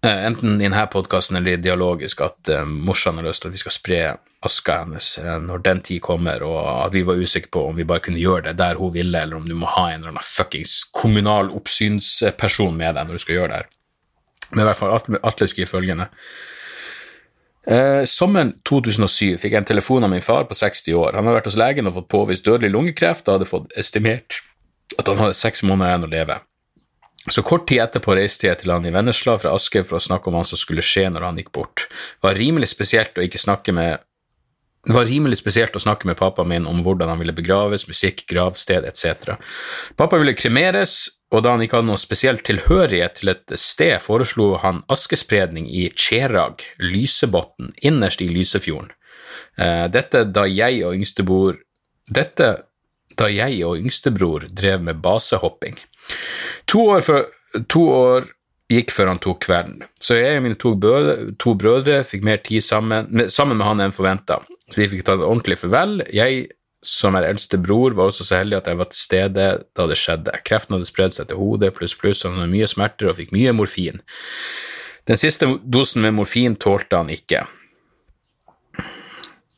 [0.06, 3.58] eh, Enten i denne podkasten eller i dialogisk at uh, morsan har lyst til at
[3.58, 4.00] vi skal spre
[4.48, 7.90] aska hennes uh, når den tid kommer, og at vi var usikre på om vi
[7.90, 10.32] bare kunne gjøre det der hun ville, eller om du må ha en eller annen
[10.32, 13.72] fuckings kommunal oppsynsperson med deg når du skal gjøre det her.
[14.52, 16.08] Men i hvert fall Atle, skriver følgende.
[17.68, 21.18] Eh, sommeren 2007 fikk jeg en telefon av min far på 60 år.
[21.18, 24.42] Han hadde vært hos legen og fått påvist dødelig lungekreft og hadde fått estimert
[25.00, 26.40] at han hadde seks måneder igjen å leve.
[27.30, 30.32] Så kort tid etterpå reiste jeg til han i Vennesla fra Asker for å snakke
[30.32, 31.86] om hva som skulle skje når han gikk bort.
[31.86, 34.02] Det var rimelig spesielt å ikke snakke med
[34.82, 38.24] det var rimelig spesielt å snakke med pappa min om hvordan han ville begraves, musikk,
[38.26, 39.36] gravsted etc.
[39.94, 44.58] Pappa ville kremeres, og da han ikke hadde noen spesiell tilhørighet til et sted, foreslo
[44.60, 48.92] han askespredning i Tjerag, Lysebotn, innerst i Lysefjorden.
[49.58, 51.60] Eh, dette da jeg og yngstebror
[52.12, 52.48] Dette
[53.20, 55.78] da jeg og yngstebror drev med basehopping.
[56.72, 57.28] To år, for,
[57.72, 58.28] to år
[58.72, 62.42] gikk før han tok kvelden, så jeg og mine to brødre, to brødre fikk mer
[62.44, 64.40] tid sammen, sammen med han enn forventa.
[64.72, 66.02] Så vi fikk ta et ordentlig farvel.
[66.16, 66.48] Jeg
[66.82, 70.00] som er eldste bror, var også så heldig at jeg var til stede da det
[70.02, 70.34] skjedde.
[70.48, 73.54] Kreften hadde spredd seg til hodet, pluss pluss, han hadde mye smerter og fikk mye
[73.56, 74.02] morfin.
[75.10, 77.46] Den siste dosen med morfin tålte han ikke.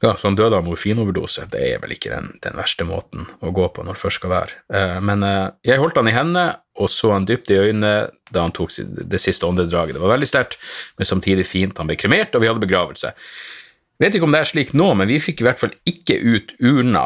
[0.03, 1.45] Ja, så han døde av morfinoverdose.
[1.51, 4.33] Det er vel ikke den, den verste måten å gå på når det først skal
[4.33, 4.57] være.
[4.75, 6.47] Eh, men eh, jeg holdt han i hendene
[6.81, 7.93] og så han dypt i øynene
[8.33, 9.95] da han tok det siste åndedraget.
[9.95, 10.57] Det var veldig sterkt,
[10.97, 11.77] men samtidig fint.
[11.79, 13.13] Han ble kremert, og vi hadde begravelse.
[14.03, 16.49] Vet ikke om det er slik nå, men vi fikk i hvert fall ikke ut
[16.59, 17.05] urna.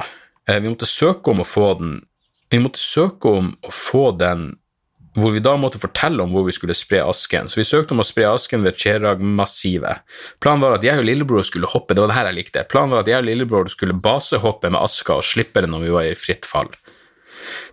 [0.50, 2.00] Eh, vi måtte søke om å få den
[2.48, 4.54] Vi måtte søke om å få den
[5.18, 7.50] hvor vi da måtte fortelle om hvor vi skulle spre asken.
[7.52, 10.06] Så vi søkte om å spre asken ved Cherag-massivet.
[10.40, 12.64] Planen var at jeg og lillebror skulle hoppe, det var det her jeg likte.
[12.72, 15.96] Planen var at jeg og lillebror skulle basehoppe med aska og slippe det når vi
[15.98, 16.70] var i fritt fall.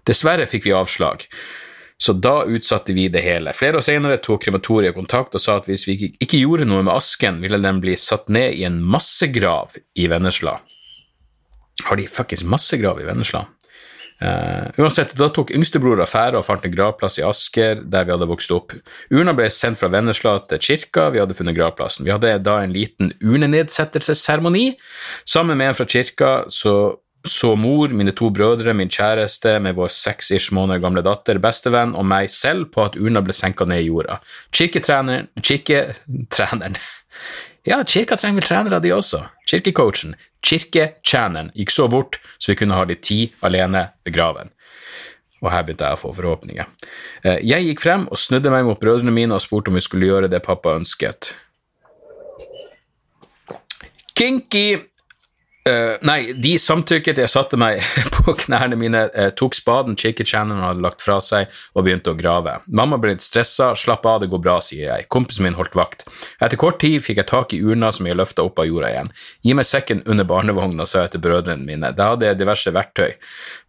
[0.08, 1.28] Dessverre fikk vi avslag
[1.98, 3.52] så da utsatte vi det hele.
[3.54, 6.94] Flere år senere tok krematoriet kontakt og sa at hvis vi ikke gjorde noe med
[6.94, 10.58] asken, ville den bli satt ned i en massegrav i Vennesla.
[11.84, 13.46] Har de fuckings massegrav i Vennesla?
[14.22, 18.28] Uh, uansett, da tok yngstebror affære og fant en gravplass i Asker, der vi hadde
[18.30, 18.72] vokst opp.
[19.12, 22.06] Urna ble sendt fra Vennesla til kirka, vi hadde funnet gravplassen.
[22.06, 24.70] Vi hadde da en liten urnenedsettelsesseremoni.
[25.28, 26.76] Sammen med en fra kirka så
[27.24, 32.04] så mor, mine to brødre, min kjæreste med vår seks-ish måneder gamle datter, bestevenn og
[32.08, 34.18] meg selv på at urna ble senka ned i jorda.
[34.52, 36.76] Kirketreneren Kirketreneren
[37.64, 39.22] Ja, kirka trenger vel trenere, de også.
[39.48, 44.52] Kirkecoachen, kirketjeneren, gikk så bort så vi kunne ha litt tid alene ved graven.
[45.40, 46.68] Og her begynte jeg å få forhåpninger.
[47.24, 50.10] Eh, jeg gikk frem og snudde meg mot brødrene mine og spurte om vi skulle
[50.10, 51.32] gjøre det pappa ønsket.
[54.12, 54.66] Kinky
[55.64, 57.22] Uh, nei, de samtykket.
[57.22, 57.78] Jeg satte meg
[58.18, 62.58] på knærne mine, uh, tok spaden kirketjeneren hadde lagt fra seg, og begynte å grave.
[62.68, 63.70] Mamma ble litt stressa.
[63.78, 65.06] Slapp av, det går bra, sier jeg.
[65.08, 66.04] Kompisen min holdt vakt.
[66.36, 69.08] Etter kort tid fikk jeg tak i urna som jeg løfta opp av jorda igjen.
[69.40, 71.94] Gi meg sekken under barnevogna, sa jeg til brødrene mine.
[71.96, 73.16] Da hadde jeg diverse verktøy.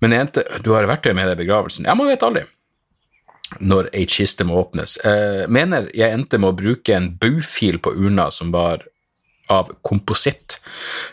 [0.03, 1.87] Men jeg endte du har verktøy med deg i begravelsen?
[1.87, 2.43] Ja, man vet aldri
[3.61, 4.97] når ei kiste må åpnes.
[5.05, 8.83] Uh, mener jeg endte med å bruke en baufil på urna som var
[9.51, 10.59] av kompositt.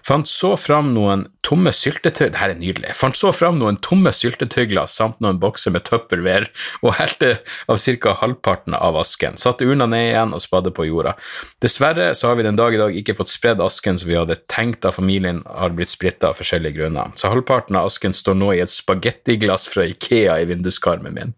[0.06, 2.94] Fant så fram noen tomme syltetøy Det her er nydelig.
[2.96, 6.48] Fant så fram noen tomme syltetøyglass samt noen bokser med Tupperware
[6.82, 7.34] og helte
[7.70, 8.14] av ca.
[8.20, 9.36] halvparten av asken.
[9.40, 11.16] Satte urna ned igjen og spadde på jorda.
[11.62, 14.38] Dessverre så har vi den dag i dag ikke fått spredd asken som vi hadde
[14.50, 17.10] tenkt da familien har blitt splitta av forskjellige grunner.
[17.18, 21.34] Så halvparten av asken står nå i et spagettiglass fra Ikea i vinduskarmen min.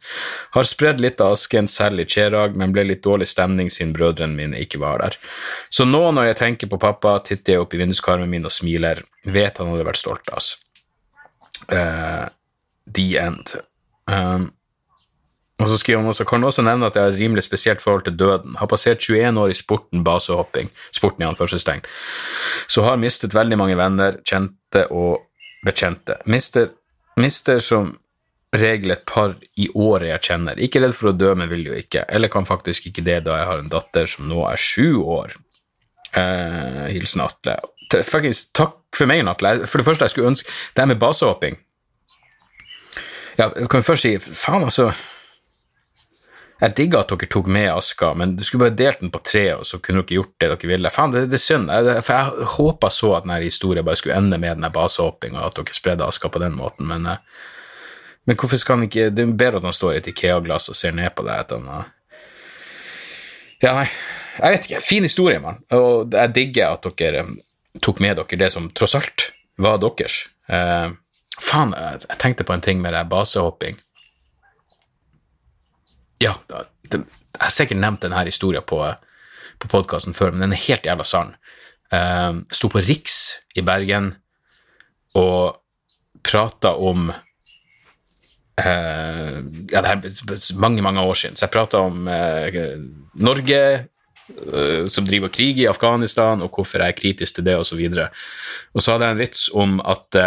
[0.54, 4.36] Har spredd litt av asken selv i Cherag, men ble litt dårlig stemning siden brødrene
[4.36, 5.18] mine ikke var der.
[5.72, 9.02] Så nå når jeg tenker på pappa titter jeg opp i vinduskarmen min og smiler.
[9.24, 10.54] Vet han hadde vært stolt av oss.
[11.72, 12.28] Uh,
[12.84, 13.56] the end.
[14.10, 14.50] Um,
[15.62, 18.04] og så skriver han også, kan også nevne at jeg har et rimelig spesielt forhold
[18.04, 18.56] til døden.
[18.58, 21.84] Har passert 21 år i sporten basehopping, sporten i anførselstegn.
[22.68, 25.28] Så har mistet veldig mange venner, kjente og
[25.64, 26.18] bekjente.
[26.26, 26.72] Mister,
[27.16, 27.94] mister som
[28.54, 30.58] regel et par i året jeg kjenner.
[30.58, 32.04] Ikke redd for å dø, men vil jo ikke.
[32.10, 35.38] Eller kan faktisk ikke det, da jeg har en datter som nå er sju år.
[36.14, 37.56] Eh, hilsen Atle.
[38.06, 39.66] Fuckings takk for meg, Atle.
[39.66, 41.58] For det første, jeg skulle ønske Det her med basehopping
[43.38, 44.92] Ja, kan vi først si Faen, altså.
[46.60, 49.42] Jeg digga at dere tok med aska, men du skulle bare delt den på tre,
[49.58, 50.92] og så kunne dere gjort det dere ville.
[50.94, 51.66] Faen, det, det er synd.
[51.66, 55.58] Jeg, for jeg håpa så at denne historien bare skulle ende med den basehoppinga, at
[55.58, 57.18] dere spredde aska på den måten, men eh,
[58.24, 60.76] men hvorfor skal han ikke Det er bedre at han står i et Ikea-glass og
[60.78, 61.34] ser ned på det.
[61.44, 61.66] At han,
[63.62, 63.88] ja, nei,
[64.38, 64.82] jeg vet ikke.
[64.84, 65.60] Fin historie, mann.
[65.74, 67.34] Og jeg digger at dere um,
[67.82, 69.28] tok med dere det som tross alt
[69.62, 70.24] var deres.
[70.50, 70.90] Eh,
[71.38, 73.78] faen, jeg tenkte på en ting med det basehopping.
[76.22, 78.80] Ja, det, jeg har sikkert nevnt denne historien på,
[79.62, 81.34] på podkasten før, men den er helt jævla sann.
[81.94, 83.20] Eh, Sto på Riks
[83.54, 84.14] i Bergen
[85.18, 85.60] og
[86.24, 87.12] prata om
[88.54, 89.40] Uh,
[89.72, 91.34] ja, det er mange, mange år siden.
[91.34, 92.58] Så jeg prata om uh,
[93.18, 93.62] Norge
[94.88, 97.80] som driver krig i Afghanistan, og hvorfor jeg er kritisk til det, osv.
[97.80, 98.06] Og, så
[98.74, 100.20] og så hadde jeg en vits om at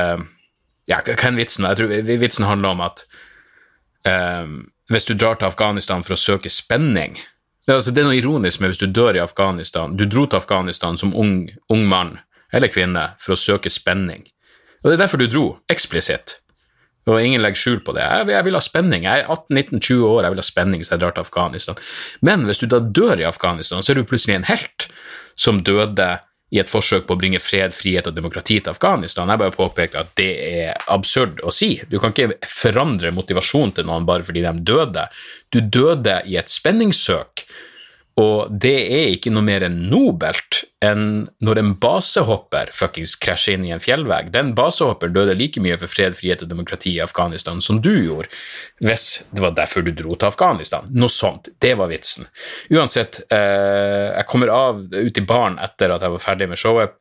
[0.88, 1.66] Ja, hva er vitsen?
[1.68, 3.02] Jeg tror vitsen handler om at
[4.90, 7.18] hvis du drar til Afghanistan for å søke spenning
[7.68, 10.40] det, altså, det er noe ironisk med hvis du dør i Afghanistan Du dro til
[10.40, 12.16] Afghanistan som ung, ung mann
[12.54, 14.22] eller kvinne for å søke spenning.
[14.80, 16.38] Og det er derfor du dro, eksplisitt.
[17.08, 18.04] Og ingen legger skjul på det.
[18.04, 19.08] Jeg, jeg vil ha spenning.
[19.08, 21.82] Jeg er 18-19-20 år, jeg vil ha spenning hvis jeg drar til Afghanistan.
[22.28, 24.90] Men hvis du da dør i Afghanistan, så er du plutselig en helt
[25.40, 26.16] som døde
[26.56, 29.28] i et forsøk på å bringe fred, frihet og demokrati til Afghanistan.
[29.28, 31.74] Jeg bare påpeker at det er absurd å si.
[31.92, 35.04] Du kan ikke forandre motivasjonen til noen bare fordi de døde.
[35.52, 37.44] Du døde i et spenningssøk
[38.18, 43.74] og det er ikke noe mer nobelt enn når en basehopper fuckings krasjer inn i
[43.76, 44.32] en fjellvegg.
[44.34, 48.32] Den basehopperen døde like mye for fred, frihet og demokrati i Afghanistan som du gjorde,
[48.82, 50.90] hvis det var derfor du dro til Afghanistan.
[50.98, 51.52] Noe sånt.
[51.62, 52.26] Det var vitsen.
[52.74, 56.98] Uansett, eh, jeg kommer av ut i baren etter at jeg var ferdig med showet.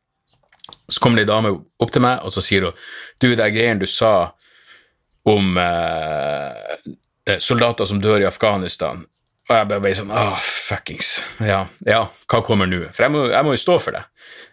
[0.93, 2.87] Så kommer det ei dame opp til meg, og så sier hun
[3.23, 4.33] Du, er greien du sa
[5.25, 6.95] om eh
[7.43, 9.01] soldater som dør i Afghanistan
[9.47, 11.09] og jeg bare sånn sånn oh, fuckings.
[11.47, 12.89] Ja, ja, hva kommer nå?
[12.91, 14.03] For jeg må, jeg må, jo stå for det.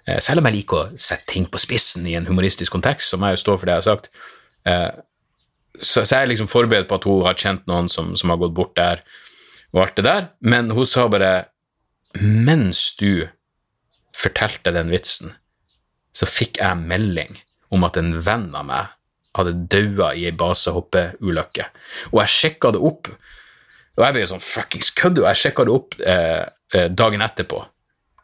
[0.06, 3.18] Eh, selv om jeg liker å sette ting på spissen i en humoristisk kontekst, så
[3.18, 4.12] må jeg jo stå for det jeg har sagt.
[4.70, 4.92] Eh,
[5.80, 8.42] så, så, jeg er liksom forberedt på at hun har kjent noen som, som, har
[8.44, 9.02] gått bort der,
[9.74, 11.34] og alt det der, men hun sa bare
[12.22, 13.26] Mens du
[14.14, 15.32] fortalte den vitsen,
[16.14, 17.40] så fikk jeg melding
[17.74, 18.92] om at en venn av meg
[19.34, 21.66] hadde daua i ei basehoppeulykke,
[22.12, 23.10] og jeg sjekka det opp
[23.94, 26.42] og jeg ble sånn fuckings kødd, og jeg sjekka det opp eh,
[26.74, 27.60] eh, dagen etterpå,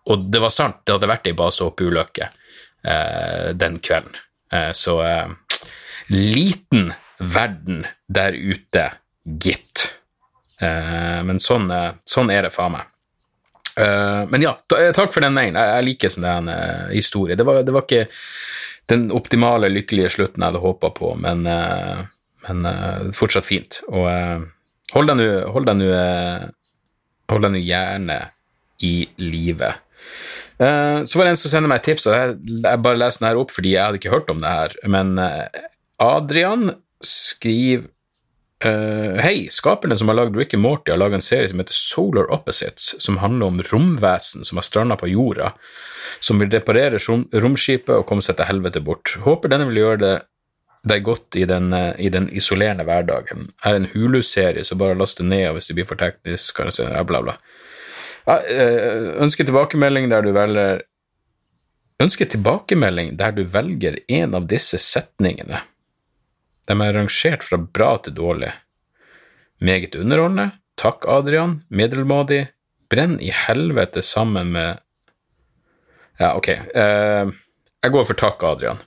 [0.10, 4.16] og det var sant, det hadde vært ei basehoppulykke eh, den kvelden.
[4.54, 5.28] Eh, så eh,
[6.08, 8.88] liten verden der ute,
[9.44, 9.86] gitt.
[10.62, 11.70] Eh, men sånn,
[12.08, 12.96] sånn, er det faen meg.
[13.80, 15.56] men ja, takk for den mailen.
[15.56, 17.38] Jeg, jeg liker sånn uh, historie.
[17.40, 18.10] Det var, det var, ikke
[18.92, 21.46] den optimale, lykkelige slutten jeg hadde håpa på, men,
[22.44, 22.68] men
[23.16, 23.78] fortsatt fint.
[23.88, 24.10] Og
[24.96, 25.70] Hold deg nå Hold
[27.46, 28.18] deg nå gjerne
[28.86, 29.74] i live.
[30.60, 33.30] Uh, så var det en som sendte meg et tips, og jeg, bare leser den
[33.30, 34.76] her opp fordi jeg hadde ikke hørt om det her.
[34.92, 35.46] Men uh,
[36.04, 36.74] Adrian
[37.06, 37.92] skriver
[38.60, 42.26] Hei, skaperne som har lagd Rick and Morty, har laga en serie som heter Solar
[42.36, 45.54] Opposites, som handler om romvesen som har stranda på jorda,
[46.20, 49.14] som vil reparere romskipet og komme seg til helvete bort.
[49.24, 50.12] Håper denne vil gjøre det
[50.96, 53.50] er godt i den, eh, i den isolerende hverdagen.
[53.66, 56.56] Er en Hulu-serie, så bare last det ned og hvis det blir for teknisk.
[56.56, 57.36] Kan jeg si, bla, bla.
[58.30, 60.86] Eh, ønsker tilbakemelding der du velger
[62.00, 65.60] Ønsker tilbakemelding der du velger en av disse setningene.
[66.70, 68.54] De er rangert fra bra til dårlig.
[69.60, 70.56] Meget underordnet.
[70.80, 71.58] Takk, Adrian.
[71.68, 72.46] Middelmådig.
[72.90, 74.80] Brenn i helvete sammen med
[76.20, 76.50] Ja, ok.
[76.76, 77.32] Uh,
[77.84, 78.80] jeg går for takk, Adrian.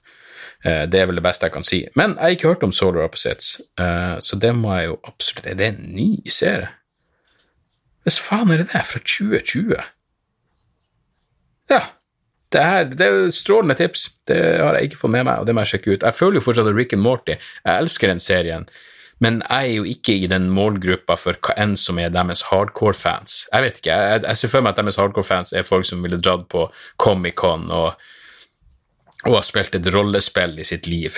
[0.65, 1.81] Eh, det er vel det beste jeg kan si.
[1.99, 5.47] Men jeg har ikke hørt om Solar Opposites, eh, så det må jeg jo absolutt
[5.51, 6.69] Er det en ny serie?
[8.03, 8.85] Hvis faen er det det?
[8.87, 9.75] Fra 2020?
[11.71, 11.83] Ja.
[12.53, 14.11] Det, her, det er strålende tips.
[14.29, 16.03] Det har jeg ikke fått med meg, og det må jeg sjekke ut.
[16.05, 18.67] Jeg føler jo fortsatt at Rick and Morty Jeg elsker den serien,
[19.25, 23.47] men jeg er jo ikke i den målgruppa for hva enn som er deres hardcore-fans.
[23.53, 26.21] Jeg vet ikke, jeg, jeg, ser for meg at deres hardcore-fans er folk som ville
[26.21, 26.67] dratt på
[27.01, 28.03] Comic-Con og,
[29.27, 31.17] og har spilt et rollespill i sitt liv.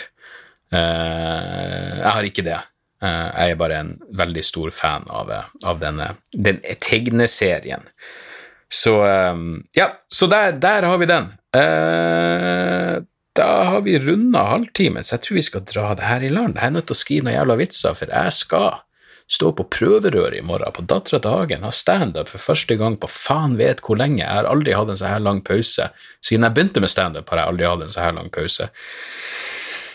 [0.75, 2.61] Uh, jeg har ikke det.
[3.05, 5.33] Uh, jeg er bare en veldig stor fan av,
[5.65, 7.87] av denne, den tegneserien.
[8.75, 8.95] Så
[9.77, 11.29] ja, så der, der, har vi den.
[13.37, 16.57] Da har vi runda halvtimen, så jeg tror vi skal dra det her i land.
[16.59, 18.81] Jeg er nødt til å skrive noen jævla vitser, for jeg skal
[19.31, 23.09] stå på prøverøret i morgen, på Dattera til Hagen, ha standup for første gang på
[23.11, 24.23] faen vet hvor lenge.
[24.23, 25.89] Jeg har aldri hatt en så her lang pause.
[26.25, 28.69] Siden jeg begynte med standup, har jeg aldri hatt en så her lang pause.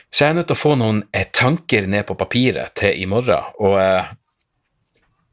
[0.09, 3.05] Så jeg er nødt til å få noen eh, tanker ned på papiret til i
[3.09, 4.15] morgen, og eh,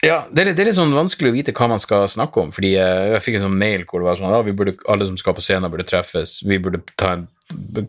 [0.05, 2.43] ja, det er, litt, det er, litt, sånn vanskelig å vite hva man skal snakke
[2.43, 5.09] om, fordi eh, jeg fikk en sånn mail hvor det var sånn at ja, alle
[5.09, 7.25] som skal på scenen, burde treffes, vi burde ta en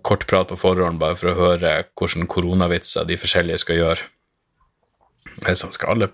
[0.07, 4.07] kort prat på forhånd bare for å høre hvordan koronavitser de forskjellige skal gjøre.
[5.37, 6.09] Sånn, skal alle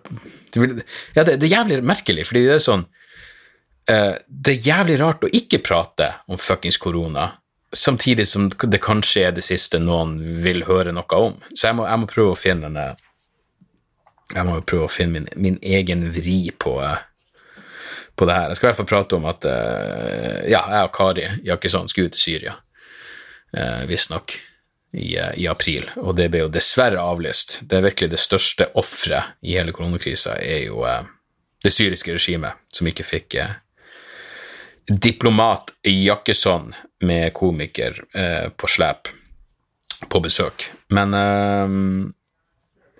[1.15, 2.83] Ja, det, det, er jævlig merkelig, fordi det er sånn
[3.91, 7.29] uh, Det er jævlig rart å ikke prate om fuckings korona,
[7.71, 11.39] samtidig som det kanskje er det siste noen vil høre noe om.
[11.55, 12.89] Så jeg må, jeg må prøve å finne denne
[14.33, 16.99] Jeg må prøve å finne min, min egen vri på uh,
[18.15, 18.51] på det her.
[18.51, 22.11] Jeg skal i hvert fall prate om at uh, ja, jeg og Kari Jakkesson skulle
[22.11, 22.55] ut til Syria
[23.57, 24.35] uh, visstnok,
[24.93, 27.59] i, eh, i, april, og det ble jo dessverre avlyst.
[27.67, 31.03] Det er virkelig det største offeret i hele koronakrisa, er jo eh,
[31.63, 33.55] det syriske regimet, som ikke fikk eh,
[34.87, 36.73] diplomat Jakkesson
[37.07, 39.09] med komiker eh, på slep
[40.11, 40.67] på besøk.
[40.93, 41.79] Men eh,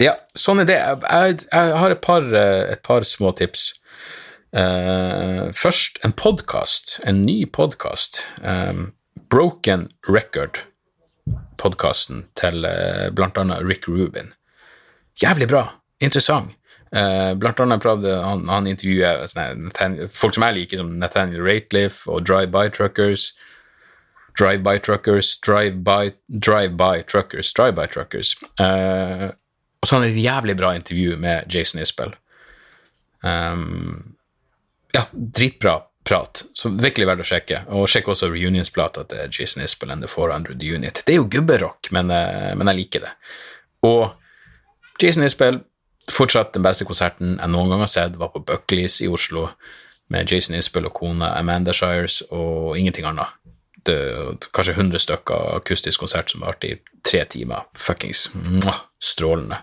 [0.07, 0.79] ja, sånn er det.
[0.79, 3.71] Jeg, jeg har et par, eh, et par små tips.
[4.53, 8.19] Uh, først en podkast, en ny podkast.
[9.33, 10.59] Broken Record,
[11.61, 12.65] podkasten til
[13.15, 14.33] blant annet Rick Rubin.
[15.21, 15.63] Jævlig bra,
[16.03, 16.55] interessant.
[16.93, 19.71] Uh, blant annet prøvde han, han intervjuer sånn,
[20.13, 23.31] folk som jeg liker, som Nathaniel Rateliff og Drive-By Truckers.
[24.37, 26.77] Drive-By Truckers, Drive-By drive
[27.09, 28.35] Truckers, Drive-By Truckers.
[28.61, 29.29] Uh,
[29.81, 32.13] og så hadde han et jævlig bra intervju med Jason Isbell.
[33.23, 34.15] Um,
[34.93, 36.43] ja, dritbra prat.
[36.53, 37.61] Så virkelig verdt å sjekke.
[37.75, 41.03] Og sjekk også reunionsplata til Jason Isbell and The 400 Unit.
[41.05, 43.13] Det er jo gubberock, men, eh, men, jeg liker det.
[43.83, 44.11] Og
[45.01, 45.61] Jason Isbell,
[46.11, 49.49] fortsatt den beste konserten jeg noen gang har sett, var på Buckleys i Oslo
[50.11, 53.31] med Jason Isbell og kona Amanda Shires og ingenting annet.
[53.83, 53.97] Det,
[54.55, 57.65] kanskje 100 stykker akustisk konsert som varte i tre timer.
[57.75, 58.29] Fuckings
[58.99, 59.59] strålende.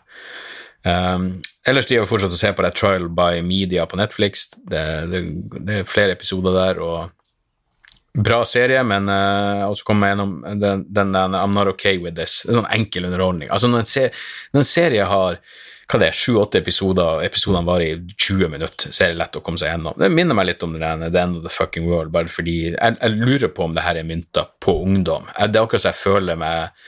[0.84, 1.32] Um,
[1.68, 4.48] ellers driver jeg fortsatt å se på det Trial by Media på Netflix.
[4.56, 5.24] Det, det,
[5.66, 11.12] det er flere episoder der, og bra serie, men uh, også komme gjennom den, den,
[11.14, 12.42] den, I'm Not Okay With This.
[12.46, 13.50] Er sånn enkel underholdning.
[13.52, 14.06] Altså, når en, se,
[14.54, 15.42] når en serie har
[15.90, 19.38] hva det er, sju-åtte episoder, og episodene varer i 20 minutter, så er det lett
[19.38, 19.96] å komme seg gjennom.
[19.98, 22.94] Det minner meg litt om den The End of the Fucking World, bare fordi jeg,
[22.94, 25.26] jeg lurer på om det her er mynta på ungdom.
[25.34, 26.86] Jeg, det er akkurat så jeg føler meg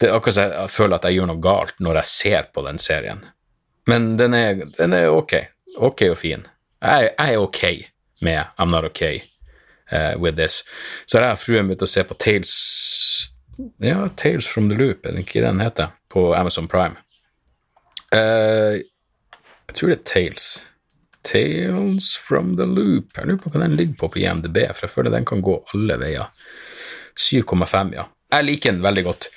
[0.00, 2.64] det er akkurat som jeg føler at jeg gjør noe galt når jeg ser på
[2.66, 3.22] den serien.
[3.86, 5.36] Men den er, den er ok.
[5.76, 6.44] Ok og fin.
[6.82, 7.62] Jeg, jeg, er ok
[8.24, 9.02] med I'm not ok
[9.92, 10.64] uh, with this.
[11.06, 12.54] Så har jeg fruen begynt å se på Tales
[13.78, 15.92] Ja, Tales from the Loop, er det ikke den heter?
[16.10, 16.98] På Amazon Prime.
[18.14, 18.82] Uh,
[19.68, 20.48] jeg tror det er Tales.
[21.24, 23.14] Tales from the Loop.
[23.16, 25.56] Jeg lurer på hva den ligger på på IMDb, for jeg føler den kan gå
[25.74, 26.32] alle veier.
[27.14, 28.08] 7,5, ja.
[28.34, 29.30] Jeg liker den veldig godt.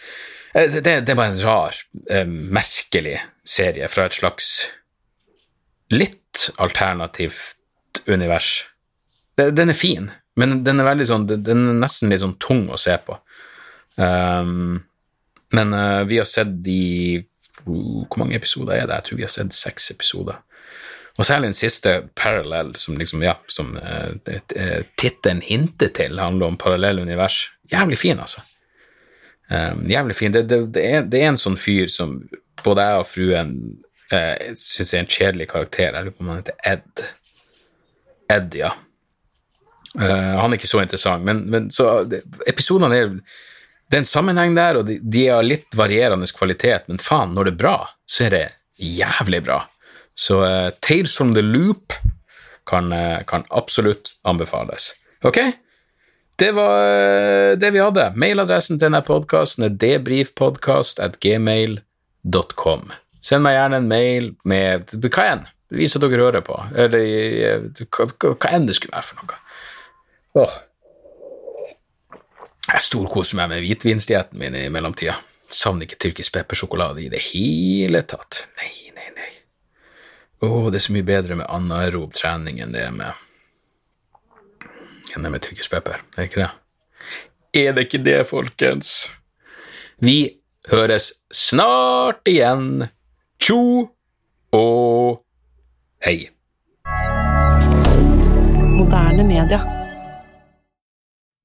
[0.58, 1.76] Eh, det, er bare en rar,
[2.10, 4.48] eh, merkelig serie fra et slags
[5.94, 8.66] litt alternativt univers.
[9.38, 12.96] Den er fin, men den er, sånn, den er nesten litt sånn tung å se
[13.06, 13.20] på.
[13.98, 14.82] Um,
[15.54, 17.24] men uh, vi har sett de
[17.66, 19.00] Hvor mange episoder er det?
[19.00, 20.38] Jeg tror vi har sett seks episoder.
[21.18, 24.14] Og særlig den siste, Parallel, som liksom, ja, som uh,
[25.02, 27.48] tittelen hinter til, handler om parallelle univers.
[27.74, 28.46] Jævlig fin, altså.
[29.48, 30.32] Um, jævlig fin.
[30.32, 32.18] Det, det, det, er, det, er, en sånn fyr som
[32.66, 33.52] både jeg og fruen
[34.12, 35.94] eh, syns er en kjedelig karakter.
[35.94, 37.04] Jeg lurer på om han heter Ed.
[38.34, 38.74] Ed, ja.
[39.98, 42.04] Uh, han er ikke så interessant, men, men så
[42.46, 43.14] episodene er
[43.88, 47.48] Det er en sammenheng der, og de, de har litt varierende kvalitet, men faen, når
[47.48, 48.46] det er bra, så er det
[48.84, 49.62] jævlig bra.
[50.12, 51.96] Så uh, Tales from the Loop
[52.68, 54.92] kan, uh, kan absolutt anbefales.
[55.24, 55.40] Ok?
[56.38, 58.12] Det var eh, det vi hadde.
[58.16, 62.82] Mailadressen til denne podkasten er debrifpodkast.gmail.com.
[63.26, 65.42] Send meg gjerne en mail med hva enn.
[65.74, 66.54] Vis at dere hører på.
[66.78, 67.02] Eller
[67.42, 69.34] eh, hva enn det skulle være for noe.
[70.44, 70.54] Åh.
[72.68, 75.16] Jeg storkoser meg med hvitvinsdietten min i mellomtida.
[75.50, 78.46] Savner ikke tyrkisk peppersjokolade i det hele tatt.
[78.62, 79.34] Nei, nei, nei.
[80.46, 83.10] Å, det er så mye bedre med anaerob trening enn det med
[85.26, 86.50] enn med tyggispepper, er det ikke det?
[87.58, 89.12] Er det ikke det, folkens?
[90.04, 90.38] Vi
[90.70, 92.88] høres snart igjen.
[93.40, 93.90] Tjo
[94.54, 95.24] og
[96.06, 96.30] hei.
[98.78, 99.77] Moderne media.